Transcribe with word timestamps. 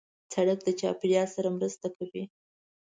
سړک 0.33 0.59
د 0.63 0.69
چاپېریال 0.79 1.27
سره 1.35 1.47
مرسته 1.57 1.87
کوي. 1.97 2.23